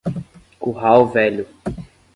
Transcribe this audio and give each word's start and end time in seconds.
Curral 0.59 1.05
Velho 1.13 1.45